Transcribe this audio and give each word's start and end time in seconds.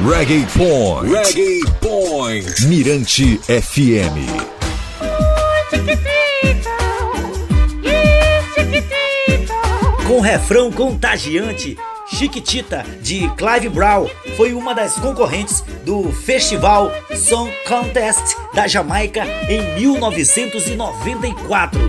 Reggae 0.00 0.46
Point. 0.56 1.12
Reggae 1.12 1.60
Point. 1.80 2.66
Mirante 2.68 3.36
FM. 3.38 4.14
Com 10.06 10.20
refrão 10.20 10.70
contagiante, 10.70 11.76
Chiquitita, 12.06 12.86
de 13.02 13.28
Clive 13.30 13.68
Brown, 13.70 14.06
foi 14.36 14.52
uma 14.52 14.72
das 14.72 14.94
concorrentes 14.94 15.64
do 15.84 16.12
Festival 16.12 16.92
Song 17.16 17.50
Contest 17.66 18.36
da 18.54 18.68
Jamaica 18.68 19.24
em 19.48 19.74
1994. 19.80 21.80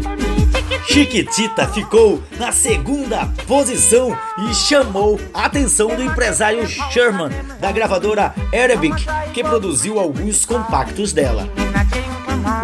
Chiquitita 0.87 1.67
ficou 1.67 2.21
na 2.37 2.51
segunda 2.51 3.27
posição 3.47 4.17
e 4.37 4.53
chamou 4.53 5.19
a 5.33 5.45
atenção 5.45 5.95
do 5.95 6.03
empresário 6.03 6.67
Sherman, 6.67 7.29
da 7.59 7.71
gravadora 7.71 8.33
Arabic, 8.53 9.05
que 9.33 9.43
produziu 9.43 9.99
alguns 9.99 10.45
compactos 10.45 11.13
dela. 11.13 11.47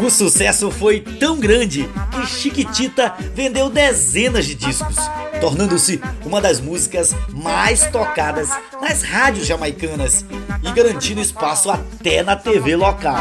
O 0.04 0.10
sucesso 0.10 0.72
foi 0.72 1.00
tão 1.00 1.40
grande 1.40 1.90
que 2.12 2.28
Chiquitita 2.28 3.14
vendeu 3.34 3.70
dezenas 3.70 4.46
de 4.46 4.56
discos, 4.56 4.96
tornando-se 5.40 6.02
uma 6.26 6.42
das 6.42 6.60
músicas 6.60 7.16
mais 7.32 7.88
tocadas 7.88 8.50
nas 8.82 9.04
rádios 9.04 9.48
jamaicanas 9.48 10.26
e 10.64 10.72
garantindo 10.72 11.22
espaço 11.22 11.70
até 11.70 12.24
na 12.24 12.36
TV 12.36 12.76
local. 12.76 13.18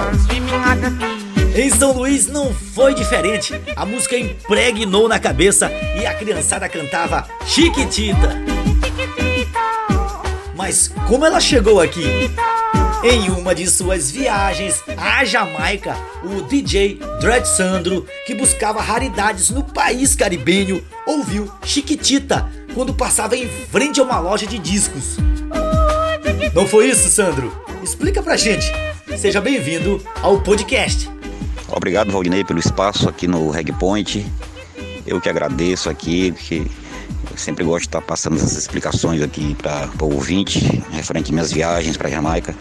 Em 1.55 1.71
São 1.71 1.93
Luís 1.93 2.27
não 2.27 2.53
foi 2.53 2.95
diferente. 2.95 3.55
A 3.77 3.87
música 3.87 4.19
impregnou 4.19 5.09
na 5.09 5.21
cabeça 5.21 5.71
e 5.97 6.05
a 6.05 6.13
criançada 6.13 6.69
cantava 6.69 7.29
Chiquitita. 7.47 8.35
Mas 10.57 10.89
como 11.07 11.25
ela 11.25 11.41
chegou 11.41 11.81
aqui? 11.81 12.05
Em 13.05 13.31
uma 13.31 13.55
de 13.55 13.71
suas 13.71 14.11
viagens 14.11 14.83
à 14.97 15.25
Jamaica, 15.25 15.97
o 16.25 16.43
DJ 16.43 16.99
Dread 17.21 17.47
Sandro, 17.47 18.05
que 18.27 18.35
buscava 18.35 18.81
raridades 18.81 19.51
no 19.51 19.63
país 19.63 20.17
caribenho, 20.17 20.85
ouviu 21.07 21.49
Chiquitita 21.63 22.51
quando 22.75 22.95
passava 22.95 23.37
em 23.37 23.47
frente 23.71 24.01
a 24.01 24.03
uma 24.03 24.19
loja 24.19 24.47
de 24.47 24.59
discos. 24.59 25.19
Não 26.53 26.67
foi 26.67 26.89
isso, 26.89 27.09
Sandro? 27.09 27.57
Explica 27.81 28.21
pra 28.23 28.37
gente. 28.37 28.67
Seja 29.17 29.41
bem-vindo 29.41 30.03
ao 30.21 30.41
podcast. 30.41 31.15
Obrigado, 31.77 32.13
Valdinei, 32.13 32.45
pelo 32.45 32.61
espaço 32.61 33.09
aqui 33.09 33.27
no 33.27 33.51
Reg 33.51 33.73
Point. 33.73 34.25
Eu 35.05 35.21
que 35.21 35.29
agradeço 35.29 35.91
aqui, 35.91 36.31
porque 36.31 36.63
eu 37.29 37.37
sempre 37.37 37.65
gosto 37.65 37.81
de 37.81 37.89
estar 37.89 38.01
passando 38.01 38.37
essas 38.37 38.57
explicações 38.57 39.21
aqui 39.21 39.57
para 39.57 39.91
o 40.01 40.15
ouvinte, 40.15 40.61
referente 40.93 41.27
às 41.27 41.31
minhas 41.33 41.53
viagens 41.53 41.97
para 41.97 42.09
Jamaica. 42.09 42.55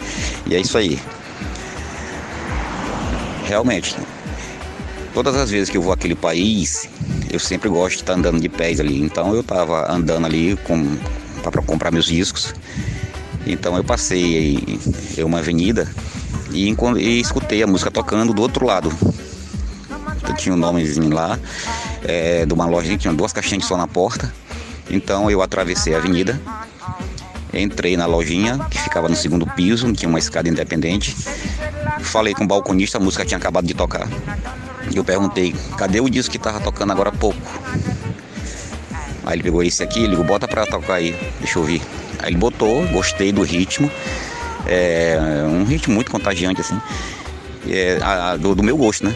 E 0.47 0.55
é 0.55 0.59
isso 0.59 0.75
aí. 0.79 0.99
Realmente, 3.45 3.95
todas 5.13 5.35
as 5.35 5.51
vezes 5.51 5.69
que 5.69 5.77
eu 5.77 5.83
vou 5.83 5.93
àquele 5.93 6.15
país, 6.15 6.89
eu 7.31 7.39
sempre 7.39 7.69
gosto 7.69 7.97
de 7.97 8.01
estar 8.01 8.13
andando 8.13 8.41
de 8.41 8.49
pés 8.49 8.79
ali. 8.79 8.99
Então 8.99 9.31
eu 9.31 9.41
estava 9.41 9.91
andando 9.91 10.25
ali 10.25 10.57
para 11.43 11.61
comprar 11.61 11.91
meus 11.91 12.07
discos. 12.07 12.55
Então 13.45 13.77
eu 13.77 13.83
passei 13.83 14.79
em 15.15 15.23
uma 15.23 15.37
avenida 15.37 15.87
e, 16.53 16.75
e 16.99 17.19
escutei 17.19 17.63
a 17.63 17.67
música 17.67 17.89
tocando 17.89 18.33
do 18.33 18.41
outro 18.41 18.65
lado. 18.65 18.91
Eu 20.27 20.35
tinha 20.35 20.53
um 20.53 20.57
nomezinho 20.57 21.13
lá, 21.13 21.37
é, 22.03 22.45
de 22.45 22.53
uma 22.53 22.65
loja 22.65 22.89
que 22.91 22.97
tinha 22.97 23.13
duas 23.13 23.33
caixinhas 23.33 23.65
som 23.65 23.75
na 23.75 23.87
porta. 23.87 24.33
Então 24.89 25.29
eu 25.29 25.41
atravessei 25.41 25.95
a 25.95 25.97
avenida, 25.97 26.39
entrei 27.53 27.97
na 27.97 28.05
lojinha 28.05 28.59
que 28.69 28.79
ficava 28.79 29.09
no 29.09 29.15
segundo 29.15 29.45
piso, 29.47 29.91
tinha 29.93 30.07
uma 30.07 30.19
escada 30.19 30.47
independente. 30.47 31.15
Falei 32.01 32.33
com 32.33 32.43
o 32.43 32.47
balconista, 32.47 32.97
a 32.97 33.01
música 33.01 33.25
tinha 33.25 33.37
acabado 33.37 33.65
de 33.65 33.73
tocar. 33.73 34.07
Eu 34.93 35.03
perguntei, 35.03 35.55
cadê 35.77 35.99
o 35.99 36.09
disco 36.09 36.31
que 36.31 36.37
estava 36.37 36.59
tocando 36.59 36.91
agora 36.91 37.09
há 37.09 37.13
pouco? 37.13 37.39
Aí 39.25 39.35
ele 39.35 39.43
pegou 39.43 39.63
esse 39.63 39.81
aqui, 39.81 39.99
ele 39.99 40.09
ligou, 40.09 40.25
bota 40.25 40.47
pra 40.47 40.65
tocar 40.65 40.95
aí, 40.95 41.17
deixa 41.39 41.57
eu 41.57 41.61
ouvir. 41.61 41.81
Aí 42.19 42.29
ele 42.29 42.37
botou, 42.37 42.85
gostei 42.87 43.31
do 43.31 43.41
ritmo, 43.41 43.89
é 44.67 45.17
um 45.47 45.63
ritmo 45.63 45.93
muito 45.93 46.11
contagiante 46.11 46.61
assim, 46.61 46.79
é, 47.67 47.99
a, 48.01 48.35
do, 48.35 48.55
do, 48.55 48.63
meu 48.63 48.77
gosto, 48.77 49.05
né? 49.05 49.15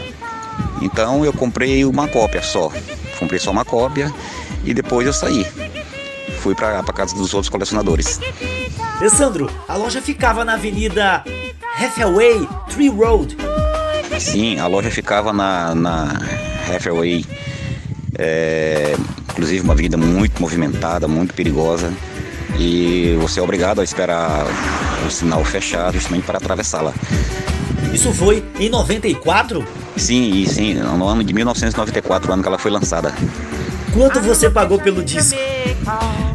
Então 0.80 1.24
eu 1.24 1.32
comprei 1.32 1.84
uma 1.84 2.08
cópia 2.08 2.42
só, 2.42 2.72
comprei 3.18 3.38
só 3.38 3.50
uma 3.50 3.64
cópia 3.64 4.12
e 4.64 4.72
depois 4.74 5.06
eu 5.06 5.12
saí. 5.12 5.46
Fui 6.40 6.54
para 6.54 6.78
a 6.78 6.92
casa 6.92 7.14
dos 7.16 7.34
outros 7.34 7.48
colecionadores. 7.48 8.20
Alessandro, 9.00 9.50
a 9.66 9.76
loja 9.76 10.00
ficava 10.00 10.44
na 10.44 10.54
avenida 10.54 11.24
Hathaway 11.78 12.48
Tree 12.68 12.88
Road. 12.88 13.36
Sim, 14.18 14.58
a 14.58 14.66
loja 14.66 14.90
ficava 14.90 15.32
na, 15.32 15.74
na 15.74 16.20
é, 18.18 18.94
inclusive 19.30 19.62
uma 19.62 19.72
avenida 19.72 19.96
muito 19.96 20.40
movimentada, 20.40 21.06
muito 21.06 21.32
perigosa. 21.34 21.92
E 22.56 23.16
você 23.20 23.40
é 23.40 23.42
obrigado 23.42 23.80
a 23.80 23.84
esperar 23.84 24.46
o 25.06 25.10
sinal 25.10 25.44
fechado 25.44 25.94
justamente 25.94 26.24
para 26.24 26.38
atravessá-la. 26.38 26.92
Isso 27.92 28.12
foi 28.12 28.44
em 28.58 28.68
94? 28.68 29.64
Sim, 29.96 30.44
sim, 30.46 30.74
no 30.74 31.06
ano 31.06 31.24
de 31.24 31.32
1994, 31.32 32.30
o 32.30 32.34
ano 32.34 32.42
que 32.42 32.48
ela 32.48 32.58
foi 32.58 32.70
lançada. 32.70 33.12
Quanto 33.92 34.20
você 34.20 34.48
pagou 34.48 34.78
pelo 34.78 35.02
disco? 35.02 35.36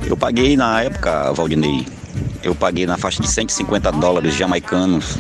Eu 0.06 0.18
paguei 0.18 0.57
na 0.57 0.81
época, 0.81 1.31
Valdinei, 1.31 1.85
eu 2.41 2.53
paguei 2.53 2.85
na 2.85 2.97
faixa 2.97 3.22
de 3.22 3.30
150 3.30 3.91
dólares 3.94 4.35
jamaicanos, 4.35 5.18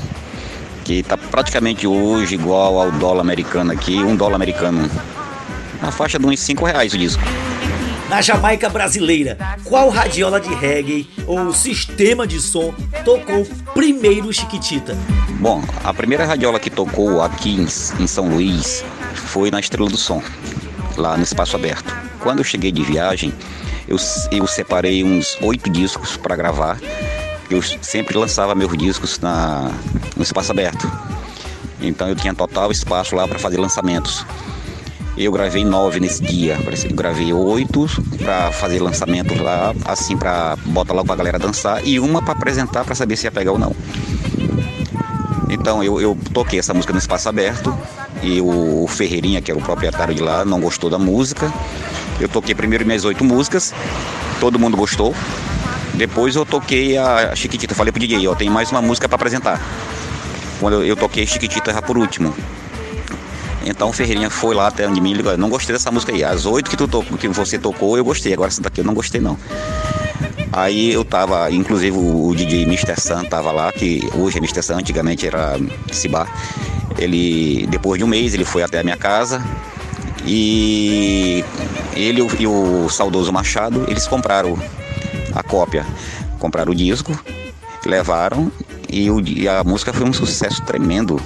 que 0.83 0.99
está 0.99 1.17
praticamente 1.17 1.87
hoje 1.87 2.35
igual 2.35 2.79
ao 2.79 2.91
dólar 2.91 3.21
americano 3.21 3.71
aqui, 3.71 3.95
um 3.95 4.15
dólar 4.15 4.35
americano. 4.35 4.89
Na 5.81 5.91
faixa 5.91 6.19
de 6.19 6.25
uns 6.25 6.39
5 6.39 6.65
reais 6.65 6.93
o 6.93 6.97
disco. 6.97 7.21
Na 8.13 8.21
Jamaica 8.21 8.69
brasileira, 8.69 9.39
qual 9.63 9.89
radiola 9.89 10.39
de 10.39 10.53
reggae 10.53 11.09
ou 11.25 11.51
sistema 11.51 12.27
de 12.27 12.39
som 12.39 12.71
tocou 13.03 13.43
primeiro 13.73 14.31
Chiquitita? 14.31 14.95
Bom, 15.39 15.63
a 15.83 15.91
primeira 15.91 16.23
radiola 16.23 16.59
que 16.59 16.69
tocou 16.69 17.23
aqui 17.23 17.55
em, 17.55 18.05
São 18.05 18.29
Luís 18.29 18.85
foi 19.15 19.49
na 19.49 19.59
Estrela 19.59 19.89
do 19.89 19.97
Som, 19.97 20.21
lá 20.95 21.17
no 21.17 21.23
Espaço 21.23 21.55
Aberto. 21.55 21.91
Quando 22.19 22.37
eu 22.37 22.43
cheguei 22.43 22.71
de 22.71 22.83
viagem, 22.83 23.33
eu, 23.87 23.97
eu 24.31 24.45
separei 24.45 25.03
uns 25.03 25.35
oito 25.41 25.67
discos 25.67 26.15
para 26.15 26.35
gravar. 26.35 26.79
Eu 27.49 27.63
sempre 27.63 28.15
lançava 28.15 28.53
meus 28.53 28.77
discos 28.77 29.17
na, 29.17 29.71
no 30.15 30.21
espaço 30.21 30.51
aberto. 30.51 30.87
Então 31.81 32.07
eu 32.07 32.15
tinha 32.15 32.35
total 32.35 32.71
espaço 32.71 33.15
lá 33.15 33.27
para 33.27 33.39
fazer 33.39 33.59
lançamentos. 33.59 34.23
Eu 35.15 35.31
gravei 35.31 35.63
nove 35.63 35.99
nesse 35.99 36.23
dia, 36.23 36.57
eu 36.89 36.95
gravei 36.95 37.31
oito 37.31 37.87
para 38.17 38.51
fazer 38.51 38.79
lançamentos 38.79 39.39
lá, 39.39 39.73
assim 39.85 40.17
para 40.17 40.55
botar 40.65 40.93
logo 40.93 41.05
pra 41.05 41.15
galera 41.15 41.37
dançar 41.37 41.85
e 41.85 41.99
uma 41.99 42.21
para 42.21 42.33
apresentar 42.33 42.83
para 42.83 42.95
saber 42.95 43.15
se 43.15 43.27
ia 43.27 43.31
pegar 43.31 43.51
ou 43.51 43.59
não. 43.59 43.75
Então 45.49 45.83
eu, 45.83 46.01
eu 46.01 46.17
toquei 46.33 46.57
essa 46.57 46.73
música 46.73 46.91
no 46.91 46.97
espaço 46.97 47.29
aberto 47.29 47.77
e 48.23 48.41
o 48.41 48.87
Ferreirinha, 48.87 49.39
que 49.39 49.51
era 49.51 49.59
o 49.59 49.63
proprietário 49.63 50.15
de 50.15 50.21
lá, 50.21 50.43
não 50.43 50.59
gostou 50.59 50.89
da 50.89 50.97
música. 50.97 51.53
Eu 52.19 52.27
toquei 52.27 52.55
primeiro 52.55 52.83
minhas 52.83 53.05
oito 53.05 53.23
músicas, 53.23 53.71
todo 54.39 54.57
mundo 54.57 54.75
gostou. 54.75 55.13
Depois 55.93 56.35
eu 56.35 56.43
toquei 56.43 56.97
a 56.97 57.35
Chiquitita, 57.35 57.75
falei 57.75 57.91
pro 57.91 57.99
DJ, 57.99 58.27
ó, 58.27 58.33
tem 58.33 58.49
mais 58.49 58.71
uma 58.71 58.81
música 58.81 59.07
para 59.07 59.15
apresentar. 59.15 59.61
Quando 60.59 60.77
eu, 60.77 60.83
eu 60.83 60.95
toquei 60.95 61.27
Chiquitita 61.27 61.71
já 61.71 61.83
por 61.83 61.99
último. 61.99 62.33
Então 63.65 63.89
o 63.89 63.93
Ferreirinha 63.93 64.29
foi 64.29 64.53
lá 64.53 64.67
até 64.67 64.87
onde 64.87 64.99
mim 64.99 65.11
e 65.11 65.13
ligou, 65.13 65.37
não 65.37 65.49
gostei 65.49 65.73
dessa 65.73 65.91
música 65.91 66.11
aí. 66.11 66.23
As 66.23 66.45
oito 66.45 66.69
que, 66.69 66.77
tu 66.77 66.87
tocou, 66.87 67.17
que 67.17 67.27
você 67.27 67.57
tocou, 67.57 67.97
eu 67.97 68.03
gostei. 68.03 68.33
Agora 68.33 68.49
essa 68.49 68.61
daqui 68.61 68.81
eu 68.81 68.85
não 68.85 68.93
gostei 68.93 69.21
não. 69.21 69.37
Aí 70.51 70.93
eu 70.93 71.03
tava, 71.03 71.49
inclusive 71.49 71.97
o 71.97 72.33
DJ 72.35 72.63
Mr. 72.63 72.99
Sun 72.99 73.25
tava 73.25 73.51
lá, 73.51 73.71
que 73.71 74.07
hoje 74.13 74.37
é 74.37 74.39
Mr. 74.39 74.61
Sun, 74.61 74.75
antigamente 74.75 75.25
era 75.25 75.57
Cibar. 75.91 76.27
Ele, 76.99 77.65
depois 77.67 77.97
de 77.97 78.03
um 78.03 78.07
mês, 78.07 78.33
ele 78.33 78.45
foi 78.45 78.61
até 78.61 78.79
a 78.79 78.83
minha 78.83 78.97
casa 78.97 79.43
e 80.25 81.43
ele 81.95 82.21
e 82.39 82.47
o 82.47 82.87
saudoso 82.89 83.31
Machado, 83.31 83.85
eles 83.87 84.07
compraram 84.07 84.57
a 85.33 85.41
cópia, 85.41 85.85
compraram 86.39 86.71
o 86.71 86.75
disco, 86.75 87.17
levaram 87.85 88.51
e, 88.89 89.09
o, 89.09 89.19
e 89.19 89.47
a 89.47 89.63
música 89.63 89.91
foi 89.91 90.07
um 90.07 90.13
sucesso 90.13 90.61
tremendo. 90.63 91.19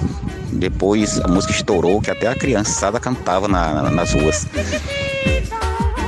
Depois 0.52 1.20
a 1.20 1.28
música 1.28 1.52
estourou, 1.52 2.00
que 2.00 2.10
até 2.10 2.26
a 2.26 2.34
criançada 2.34 2.98
cantava 2.98 3.48
na, 3.48 3.82
na, 3.82 3.90
nas 3.90 4.12
ruas. 4.12 4.46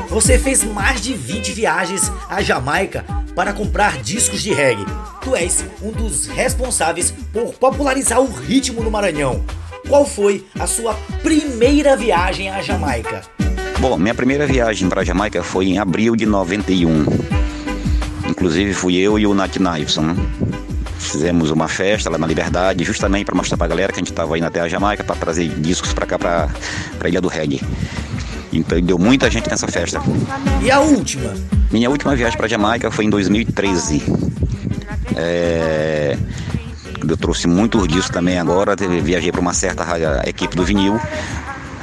Você 0.08 0.38
fez 0.38 0.64
mais 0.64 1.00
de 1.00 1.14
20 1.14 1.52
viagens 1.52 2.10
à 2.28 2.42
Jamaica 2.42 3.04
para 3.34 3.52
comprar 3.52 4.02
discos 4.02 4.42
de 4.42 4.52
reggae. 4.52 4.84
Tu 5.22 5.36
és 5.36 5.64
um 5.80 5.92
dos 5.92 6.26
responsáveis 6.26 7.12
por 7.32 7.54
popularizar 7.54 8.20
o 8.20 8.30
ritmo 8.30 8.82
no 8.82 8.90
Maranhão. 8.90 9.44
Qual 9.88 10.04
foi 10.04 10.44
a 10.58 10.66
sua 10.66 10.94
primeira 11.22 11.96
viagem 11.96 12.50
à 12.50 12.60
Jamaica? 12.60 13.22
Bom, 13.78 13.96
minha 13.96 14.14
primeira 14.14 14.46
viagem 14.46 14.88
para 14.88 15.00
a 15.00 15.04
Jamaica 15.04 15.42
foi 15.42 15.66
em 15.66 15.78
abril 15.78 16.14
de 16.16 16.26
91. 16.26 17.06
Inclusive 18.28 18.74
fui 18.74 18.96
eu 18.96 19.18
e 19.18 19.26
o 19.26 19.34
Nat 19.34 19.56
Kniveson. 19.56 20.14
Fizemos 21.00 21.50
uma 21.50 21.66
festa 21.66 22.10
lá 22.10 22.18
na 22.18 22.26
Liberdade, 22.26 22.84
justamente 22.84 23.24
para 23.24 23.34
mostrar 23.34 23.56
para 23.56 23.66
a 23.66 23.68
galera 23.68 23.92
que 23.92 23.98
a 23.98 24.02
gente 24.02 24.10
estava 24.10 24.36
indo 24.36 24.46
até 24.46 24.60
a 24.60 24.68
Jamaica 24.68 25.02
para 25.02 25.16
trazer 25.16 25.48
discos 25.48 25.92
para 25.92 26.06
cá, 26.06 26.18
para 26.18 26.50
a 27.02 27.08
Ilha 27.08 27.20
do 27.20 27.26
Reggae. 27.26 27.60
Então 28.52 28.80
deu 28.80 28.98
muita 28.98 29.30
gente 29.30 29.48
nessa 29.48 29.66
festa. 29.66 30.00
E 30.62 30.70
a 30.70 30.78
última? 30.78 31.34
Minha 31.72 31.88
última 31.88 32.14
viagem 32.14 32.36
para 32.36 32.46
Jamaica 32.46 32.90
foi 32.90 33.06
em 33.06 33.10
2013. 33.10 34.02
É... 35.16 36.16
Eu 37.08 37.16
trouxe 37.16 37.48
muitos 37.48 37.88
discos 37.88 38.10
também 38.10 38.38
agora, 38.38 38.76
viajei 39.02 39.32
para 39.32 39.40
uma 39.40 39.54
certa 39.54 39.84
equipe 40.28 40.54
do 40.54 40.64
vinil. 40.64 41.00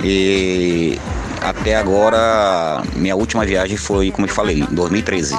E 0.04 1.00
até 1.42 1.76
agora, 1.76 2.84
minha 2.96 3.16
última 3.16 3.44
viagem 3.46 3.78
foi, 3.78 4.12
como 4.12 4.28
eu 4.28 4.32
falei, 4.32 4.60
em 4.62 4.76
2013. 4.76 5.36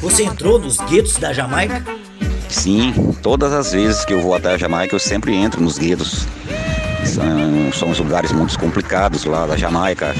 Você 0.00 0.22
entrou 0.22 0.58
nos 0.58 0.76
guetos 0.78 1.16
da 1.16 1.32
Jamaica? 1.32 1.82
Sim, 2.48 2.92
todas 3.22 3.52
as 3.52 3.72
vezes 3.72 4.04
que 4.04 4.12
eu 4.12 4.20
vou 4.20 4.34
até 4.34 4.54
a 4.54 4.58
Jamaica, 4.58 4.94
eu 4.94 5.00
sempre 5.00 5.34
entro 5.34 5.60
nos 5.60 5.78
guetos. 5.78 6.26
São, 7.04 7.72
são 7.72 7.90
os 7.90 7.98
lugares 7.98 8.32
muito 8.32 8.58
complicados 8.58 9.24
lá 9.24 9.46
da 9.46 9.56
Jamaica. 9.56 10.14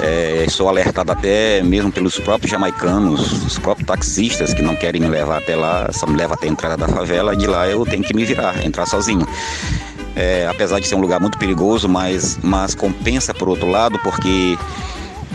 É, 0.00 0.46
sou 0.48 0.68
alertado 0.68 1.12
até 1.12 1.62
mesmo 1.62 1.90
pelos 1.92 2.18
próprios 2.18 2.50
jamaicanos, 2.50 3.44
os 3.44 3.58
próprios 3.58 3.86
taxistas 3.86 4.52
que 4.52 4.60
não 4.60 4.74
querem 4.74 5.00
me 5.00 5.08
levar 5.08 5.38
até 5.38 5.54
lá, 5.54 5.88
só 5.92 6.06
me 6.06 6.16
levam 6.16 6.34
até 6.34 6.48
a 6.48 6.50
entrada 6.50 6.76
da 6.76 6.88
favela, 6.88 7.36
de 7.36 7.46
lá 7.46 7.68
eu 7.68 7.86
tenho 7.86 8.02
que 8.02 8.12
me 8.12 8.24
virar, 8.24 8.64
entrar 8.66 8.86
sozinho. 8.86 9.26
É, 10.16 10.46
apesar 10.48 10.80
de 10.80 10.86
ser 10.86 10.94
um 10.94 11.00
lugar 11.00 11.20
muito 11.20 11.38
perigoso, 11.38 11.88
mas, 11.88 12.38
mas 12.42 12.74
compensa 12.74 13.32
por 13.32 13.48
outro 13.48 13.68
lado, 13.68 13.98
porque 14.00 14.58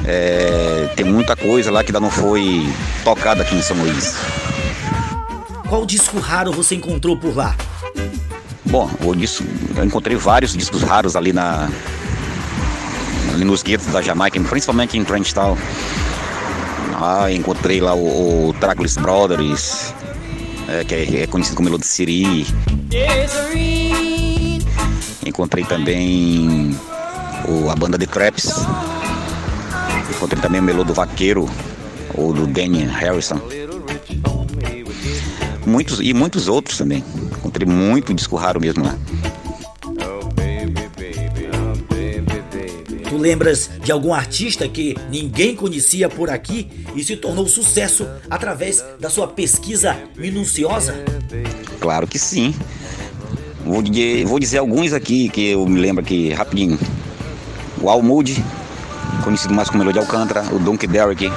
é, 0.05 0.89
tem 0.95 1.05
muita 1.05 1.35
coisa 1.35 1.71
lá 1.71 1.83
que 1.83 1.89
ainda 1.89 1.99
não 1.99 2.11
foi 2.11 2.67
tocada 3.03 3.41
aqui 3.41 3.55
em 3.55 3.61
São 3.61 3.77
Luís. 3.77 4.15
Qual 5.69 5.85
disco 5.85 6.17
raro 6.17 6.51
você 6.51 6.73
encontrou 6.73 7.15
por 7.15 7.35
lá? 7.37 7.55
Bom, 8.65 8.89
o 9.05 9.15
disco, 9.15 9.43
eu 9.77 9.85
encontrei 9.85 10.17
vários 10.17 10.53
discos 10.53 10.81
raros 10.81 11.15
ali 11.15 11.31
na 11.31 11.69
ali 13.31 13.45
nos 13.45 13.61
guetos 13.61 13.85
da 13.87 14.01
Jamaica, 14.01 14.39
principalmente 14.41 14.97
em 14.97 15.03
Trenchtown. 15.03 15.55
Ah, 16.99 17.31
encontrei 17.31 17.79
lá 17.79 17.93
o, 17.93 18.49
o 18.49 18.53
Brothers, 18.99 19.93
é, 20.67 20.83
que 20.83 20.95
é, 20.95 21.21
é, 21.21 21.27
conhecido 21.27 21.55
como 21.55 21.69
Melody. 21.69 22.47
Encontrei 25.23 25.63
também 25.65 26.75
o, 27.47 27.69
a 27.69 27.75
banda 27.75 27.97
The 27.97 28.07
Traps. 28.07 28.65
Encontrei 30.15 30.41
também 30.41 30.59
o 30.59 30.63
Melô 30.63 30.83
do 30.83 30.95
Vaqueiro, 30.95 31.47
ou 32.15 32.33
do 32.33 32.47
Danny 32.47 32.83
Harrison. 32.85 33.39
Muitos, 35.69 35.99
e 36.01 36.13
muitos 36.15 36.47
outros 36.47 36.79
também. 36.79 37.03
Encontrei 37.37 37.67
muito 37.67 38.11
disco 38.11 38.35
raro 38.35 38.59
mesmo 38.59 38.83
lá. 38.83 38.97
Tu 43.07 43.17
lembras 43.17 43.69
de 43.83 43.91
algum 43.91 44.11
artista 44.11 44.67
que 44.67 44.95
ninguém 45.11 45.55
conhecia 45.55 46.09
por 46.09 46.29
aqui 46.31 46.85
e 46.95 47.03
se 47.03 47.15
tornou 47.15 47.47
sucesso 47.47 48.07
através 48.29 48.83
da 48.99 49.11
sua 49.11 49.27
pesquisa 49.27 49.95
minuciosa? 50.17 50.95
Claro 51.79 52.07
que 52.07 52.17
sim. 52.17 52.55
Vou 53.63 53.83
dizer, 53.83 54.25
vou 54.25 54.39
dizer 54.39 54.57
alguns 54.57 54.91
aqui 54.91 55.29
que 55.29 55.51
eu 55.51 55.67
me 55.67 55.79
lembro 55.79 56.03
aqui 56.03 56.33
rapidinho. 56.33 56.79
O 57.79 57.89
Al 57.89 58.01
Moody, 58.01 58.43
conhecido 59.23 59.53
mais 59.53 59.69
como 59.69 59.83
Melody 59.83 59.99
Alcântara, 59.99 60.43
o 60.51 60.57
Donkey 60.57 60.87
Derrick, 60.87 61.31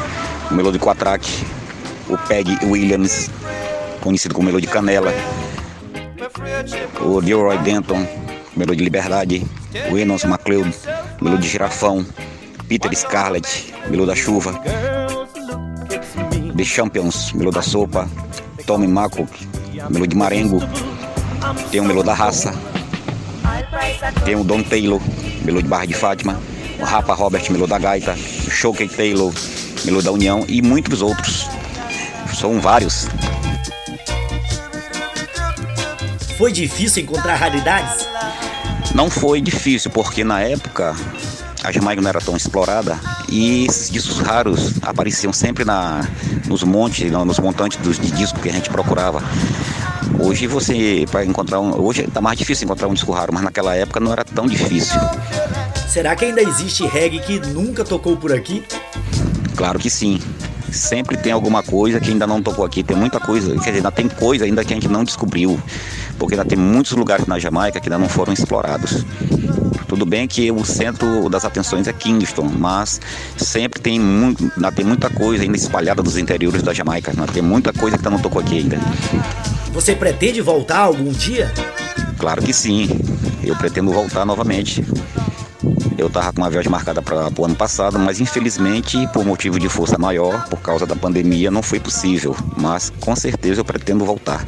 o 0.50 0.54
Melody 0.54 0.78
Quatrack, 0.78 1.28
o 2.08 2.16
Peg 2.16 2.48
Williams, 2.64 3.28
conhecido 4.02 4.34
como 4.34 4.46
Melody 4.46 4.66
Canela, 4.66 5.12
o 7.00 7.20
Leroy 7.20 7.56
Denton, 7.58 8.06
Melody 8.56 8.84
Liberdade, 8.84 9.46
o 9.90 9.96
Enos 9.96 10.24
McLeod, 10.24 10.74
Melody 11.20 11.48
Girafão, 11.48 12.04
Peter 12.68 12.94
Scarlett, 12.94 13.72
Melody 13.88 14.08
da 14.08 14.16
Chuva, 14.16 14.60
The 16.56 16.64
Champions, 16.64 17.32
Melody 17.32 17.54
da 17.54 17.62
Sopa, 17.62 18.08
Tommy 18.66 18.88
Maco, 18.88 19.26
Melody 19.88 20.16
Marengo, 20.16 20.60
tem 21.70 21.80
o 21.80 21.84
Melô 21.84 22.02
da 22.02 22.12
Raça, 22.12 22.52
tem 24.24 24.34
o 24.34 24.44
Don 24.44 24.62
Taylor, 24.62 25.00
Melô 25.44 25.62
de 25.62 25.68
Barra 25.68 25.86
de 25.86 25.94
Fátima, 25.94 26.38
o 26.78 26.84
Rapa 26.84 27.14
Robert, 27.14 27.50
Melô 27.50 27.66
da 27.66 27.78
Gaita, 27.78 28.12
o 28.12 28.50
Shokey 28.50 28.88
Taylor, 28.88 29.32
Melô 29.84 30.02
da 30.02 30.12
União. 30.12 30.44
E 30.48 30.62
muitos 30.62 31.02
outros. 31.02 31.48
São 32.34 32.60
vários. 32.60 33.08
Foi 36.42 36.50
difícil 36.50 37.04
encontrar 37.04 37.36
raridades? 37.36 38.04
Não 38.96 39.08
foi 39.08 39.40
difícil, 39.40 39.92
porque 39.92 40.24
na 40.24 40.40
época 40.40 40.92
a 41.62 41.70
Jamaica 41.70 42.02
não 42.02 42.08
era 42.08 42.20
tão 42.20 42.36
explorada 42.36 42.98
e 43.28 43.64
esses 43.66 43.88
discos 43.88 44.18
raros 44.18 44.72
apareciam 44.82 45.32
sempre 45.32 45.64
na, 45.64 46.04
nos 46.48 46.64
montes, 46.64 47.08
nos 47.12 47.38
montantes 47.38 47.78
dos, 47.78 47.96
de 47.96 48.10
disco 48.10 48.40
que 48.40 48.48
a 48.48 48.52
gente 48.52 48.68
procurava. 48.70 49.22
Hoje 50.18 50.48
você, 50.48 51.06
para 51.12 51.24
encontrar 51.24 51.60
um. 51.60 51.80
Hoje 51.80 52.02
está 52.02 52.20
mais 52.20 52.36
difícil 52.36 52.64
encontrar 52.64 52.88
um 52.88 52.94
disco 52.94 53.12
raro, 53.12 53.32
mas 53.32 53.44
naquela 53.44 53.76
época 53.76 54.00
não 54.00 54.10
era 54.10 54.24
tão 54.24 54.48
difícil. 54.48 55.00
Será 55.86 56.16
que 56.16 56.24
ainda 56.24 56.42
existe 56.42 56.84
reggae 56.84 57.20
que 57.20 57.38
nunca 57.38 57.84
tocou 57.84 58.16
por 58.16 58.32
aqui? 58.32 58.64
Claro 59.54 59.78
que 59.78 59.88
sim. 59.88 60.20
Sempre 60.72 61.16
tem 61.18 61.30
alguma 61.30 61.62
coisa 61.62 62.00
que 62.00 62.10
ainda 62.10 62.26
não 62.26 62.42
tocou 62.42 62.64
aqui. 62.64 62.82
Tem 62.82 62.96
muita 62.96 63.20
coisa, 63.20 63.52
quer 63.52 63.58
dizer, 63.58 63.76
ainda 63.76 63.92
tem 63.92 64.08
coisa 64.08 64.44
ainda 64.44 64.64
que 64.64 64.72
a 64.72 64.76
gente 64.76 64.88
não 64.88 65.04
descobriu. 65.04 65.60
Porque 66.22 66.36
ainda 66.36 66.44
tem 66.44 66.56
muitos 66.56 66.92
lugares 66.92 67.26
na 67.26 67.36
Jamaica 67.36 67.80
que 67.80 67.88
ainda 67.88 67.98
não 67.98 68.08
foram 68.08 68.32
explorados. 68.32 69.04
Tudo 69.88 70.06
bem 70.06 70.28
que 70.28 70.52
o 70.52 70.64
centro 70.64 71.28
das 71.28 71.44
atenções 71.44 71.88
é 71.88 71.92
Kingston, 71.92 72.44
mas 72.44 73.00
sempre 73.36 73.82
tem, 73.82 73.98
muito, 73.98 74.48
tem 74.72 74.84
muita 74.84 75.10
coisa 75.10 75.42
ainda 75.42 75.56
espalhada 75.56 76.00
dos 76.00 76.16
interiores 76.16 76.62
da 76.62 76.72
Jamaica. 76.72 77.10
Ainda 77.10 77.26
tem 77.26 77.42
muita 77.42 77.72
coisa 77.72 77.98
que 77.98 78.06
ainda 78.06 78.16
não 78.16 78.22
tocou 78.22 78.40
aqui 78.40 78.58
ainda. 78.58 78.78
Você 79.72 79.96
pretende 79.96 80.40
voltar 80.40 80.78
algum 80.78 81.10
dia? 81.10 81.52
Claro 82.18 82.40
que 82.40 82.52
sim. 82.52 82.88
Eu 83.42 83.56
pretendo 83.56 83.90
voltar 83.90 84.24
novamente. 84.24 84.86
Eu 85.98 86.06
estava 86.06 86.32
com 86.32 86.40
uma 86.40 86.50
viagem 86.50 86.70
marcada 86.70 87.02
para 87.02 87.32
o 87.36 87.44
ano 87.44 87.56
passado, 87.56 87.98
mas 87.98 88.20
infelizmente, 88.20 89.08
por 89.08 89.24
motivo 89.24 89.58
de 89.58 89.68
força 89.68 89.98
maior, 89.98 90.48
por 90.48 90.60
causa 90.60 90.86
da 90.86 90.94
pandemia, 90.94 91.50
não 91.50 91.62
foi 91.62 91.80
possível. 91.80 92.36
Mas 92.56 92.90
com 93.00 93.16
certeza 93.16 93.60
eu 93.60 93.64
pretendo 93.64 94.04
voltar. 94.04 94.46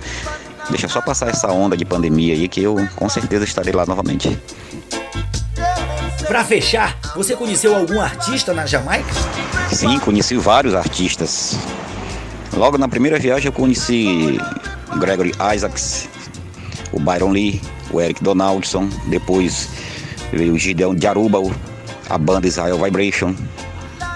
Deixa 0.71 0.89
só 0.89 1.01
passar 1.01 1.29
essa 1.29 1.51
onda 1.53 1.77
de 1.77 1.85
pandemia 1.85 2.35
aí 2.35 2.49
que 2.49 2.63
eu 2.63 2.77
com 2.97 3.09
certeza 3.09 3.45
estarei 3.45 3.73
lá 3.73 3.85
novamente. 3.87 4.39
Para 6.27 6.43
fechar, 6.43 6.99
você 7.15 7.37
conheceu 7.37 7.77
algum 7.77 8.01
artista 8.01 8.55
na 8.55 8.65
Jamaica? 8.65 9.13
Sim, 9.71 9.99
conheci 9.99 10.37
vários 10.37 10.75
artistas. 10.75 11.59
Logo 12.55 12.79
na 12.79 12.89
primeira 12.89 13.19
viagem 13.19 13.47
eu 13.47 13.53
conheci 13.53 14.39
Gregory 14.99 15.33
Isaacs, 15.55 16.09
o 16.93 17.01
Byron 17.01 17.31
Lee, 17.31 17.61
o 17.91 18.01
Eric 18.01 18.23
Donaldson, 18.23 18.89
depois 19.07 19.69
veio 20.33 20.55
o 20.55 20.59
Gideon 20.59 20.97
Jarubal, 21.01 21.51
a 22.09 22.17
banda 22.17 22.47
Israel 22.47 22.79
Vibration, 22.83 23.35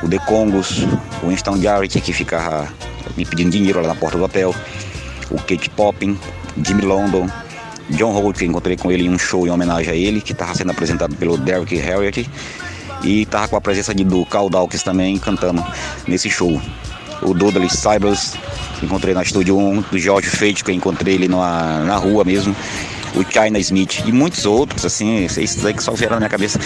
o 0.02 0.08
The 0.08 0.18
Congos, 0.20 0.84
o 1.22 1.28
Winston 1.28 1.60
Jarrett 1.60 2.00
que 2.00 2.12
ficava 2.12 2.68
me 3.16 3.24
pedindo 3.24 3.50
dinheiro 3.50 3.80
lá 3.80 3.88
na 3.88 3.94
porta 3.94 4.16
do 4.16 4.24
hotel, 4.24 4.54
o 5.30 5.36
Kate 5.36 5.70
Poppin, 5.70 6.18
Jimmy 6.64 6.82
London, 6.82 7.28
John 7.90 8.12
Holt, 8.12 8.38
que 8.38 8.44
encontrei 8.44 8.76
com 8.76 8.92
ele 8.92 9.04
em 9.04 9.10
um 9.10 9.18
show 9.18 9.46
em 9.46 9.50
homenagem 9.50 9.92
a 9.92 9.96
ele, 9.96 10.20
que 10.20 10.32
estava 10.32 10.54
sendo 10.54 10.70
apresentado 10.70 11.14
pelo 11.16 11.38
Derek 11.38 11.76
Harriott, 11.76 12.28
e 13.02 13.22
estava 13.22 13.48
com 13.48 13.56
a 13.56 13.60
presença 13.60 13.94
de, 13.94 14.04
do 14.04 14.24
Carl 14.26 14.50
Dawkins 14.50 14.82
também 14.82 15.18
cantando 15.18 15.64
nesse 16.06 16.28
show. 16.28 16.60
O 17.22 17.34
Dudley 17.34 17.68
Cybers, 17.68 18.34
que 18.78 18.86
encontrei 18.86 19.14
na 19.14 19.22
Estúdio 19.22 19.56
1, 19.58 19.84
do 19.90 19.98
George 19.98 20.28
Fate, 20.28 20.62
que 20.62 20.70
eu 20.70 20.74
encontrei 20.74 21.14
ele 21.14 21.28
na, 21.28 21.80
na 21.84 21.96
rua 21.96 22.24
mesmo, 22.24 22.54
o 23.14 23.24
China 23.24 23.58
Smith 23.58 24.02
e 24.06 24.12
muitos 24.12 24.46
outros, 24.46 24.84
assim, 24.84 25.24
esses 25.24 25.64
aí 25.64 25.74
que 25.74 25.82
só 25.82 25.92
vieram 25.92 26.14
na 26.14 26.20
minha 26.20 26.30
cabeça. 26.30 26.58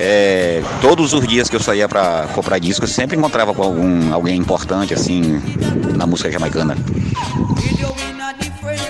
É, 0.00 0.62
todos 0.80 1.12
os 1.12 1.26
dias 1.26 1.48
que 1.48 1.56
eu 1.56 1.60
saía 1.60 1.88
para 1.88 2.28
comprar 2.34 2.58
disco, 2.58 2.84
eu 2.84 2.88
sempre 2.88 3.16
encontrava 3.16 3.52
com 3.54 3.62
algum, 3.62 4.12
alguém 4.12 4.36
importante, 4.36 4.94
assim, 4.94 5.40
na 5.96 6.06
música 6.06 6.30
jamaicana. 6.30 6.76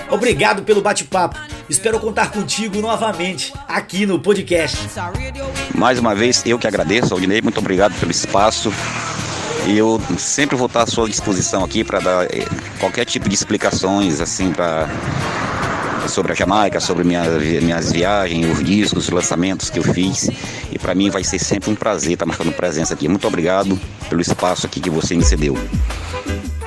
Obrigado 0.09 0.63
pelo 0.63 0.81
bate-papo. 0.81 1.39
Espero 1.69 1.99
contar 1.99 2.31
contigo 2.31 2.81
novamente 2.81 3.53
aqui 3.67 4.05
no 4.05 4.19
podcast. 4.19 4.77
Mais 5.73 5.97
uma 5.97 6.13
vez, 6.13 6.43
eu 6.45 6.59
que 6.59 6.67
agradeço, 6.67 7.13
Aldinei. 7.13 7.41
Muito 7.41 7.59
obrigado 7.59 7.97
pelo 7.97 8.11
espaço. 8.11 8.73
E 9.65 9.77
eu 9.77 10.01
sempre 10.17 10.55
vou 10.55 10.67
estar 10.67 10.83
à 10.83 10.87
sua 10.87 11.07
disposição 11.07 11.63
aqui 11.63 11.83
para 11.83 11.99
dar 11.99 12.25
eh, 12.25 12.45
qualquer 12.79 13.05
tipo 13.05 13.29
de 13.29 13.35
explicações, 13.35 14.19
assim, 14.19 14.51
para 14.51 14.89
sobre 16.07 16.31
a 16.31 16.35
Jamaica, 16.35 16.79
sobre 16.79 17.03
minha, 17.03 17.23
minhas 17.61 17.91
viagens, 17.91 18.45
os 18.45 18.63
discos, 18.63 19.05
os 19.05 19.09
lançamentos 19.09 19.69
que 19.69 19.79
eu 19.79 19.83
fiz. 19.83 20.29
E 20.71 20.79
para 20.79 20.95
mim 20.95 21.09
vai 21.09 21.23
ser 21.23 21.39
sempre 21.39 21.69
um 21.69 21.75
prazer 21.75 22.13
estar 22.13 22.25
marcando 22.25 22.51
presença 22.51 22.93
aqui. 22.93 23.07
Muito 23.07 23.27
obrigado 23.27 23.79
pelo 24.09 24.21
espaço 24.21 24.65
aqui 24.65 24.79
que 24.79 24.89
você 24.89 25.15
me 25.15 25.23
cedeu. 25.23 25.57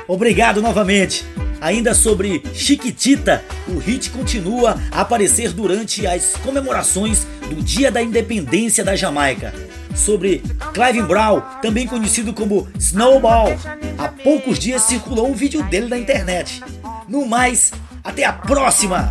Obrigado 0.07 0.61
novamente. 0.61 1.25
Ainda 1.61 1.95
sobre 1.95 2.43
Chiquitita, 2.53 3.43
o 3.67 3.79
hit 3.79 4.11
continua 4.11 4.79
a 4.93 5.01
aparecer 5.01 5.51
durante 5.53 6.07
as 6.07 6.35
comemorações 6.37 7.27
do 7.49 7.63
Dia 7.63 7.91
da 7.91 8.03
Independência 8.03 8.85
da 8.85 8.95
Jamaica. 8.95 9.55
Sobre 9.95 10.43
Clive 10.75 11.03
Brown, 11.03 11.41
também 11.63 11.87
conhecido 11.87 12.35
como 12.35 12.69
Snowball, 12.79 13.57
há 13.97 14.09
poucos 14.09 14.59
dias 14.59 14.83
circulou 14.83 15.31
um 15.31 15.33
vídeo 15.33 15.63
dele 15.63 15.89
na 15.89 15.97
internet. 15.97 16.61
No 17.09 17.25
mais, 17.25 17.73
até 18.05 18.25
a 18.25 18.33
próxima! 18.35 19.11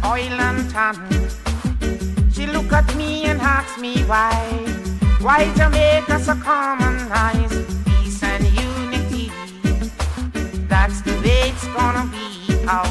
Why 5.24 5.50
Jamaica 5.56 6.20
so 6.20 6.36
common 6.36 6.98
peace 7.86 8.22
and 8.24 8.44
unity? 8.46 9.32
That's 10.68 11.00
the 11.02 11.14
way 11.24 11.50
it's 11.50 11.66
gonna 11.70 12.06
be. 12.12 12.68
Out. 12.68 12.88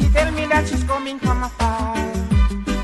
She 0.00 0.08
tell 0.12 0.32
me 0.32 0.46
that 0.46 0.66
she's 0.68 0.82
coming 0.82 1.20
from 1.20 1.44
afar. 1.44 1.96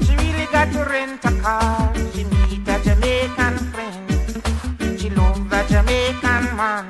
She 0.05 0.15
really 0.15 0.47
got 0.53 0.71
to 0.73 0.85
rent 0.85 1.25
a 1.25 1.33
car. 1.43 1.93
She 2.15 2.23
meet 2.23 2.69
a 2.69 2.79
Jamaican 2.85 3.59
friend. 3.73 5.01
She 5.01 5.11
love 5.11 5.53
a 5.53 5.65
Jamaican 5.69 6.57
man. 6.57 6.90